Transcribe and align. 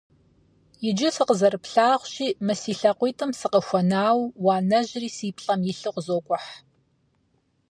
Иджы 0.87 1.09
сыкъызэрыплъагъущи 1.15 2.27
мы 2.45 2.53
си 2.61 2.71
лъакъуитӀым 2.79 3.31
сыкъыхуэнауэ, 3.39 4.25
уанэжьри 4.45 5.09
си 5.15 5.27
плӀэм 5.37 5.61
илъу 5.71 5.93
къызокӀухь. 5.95 6.51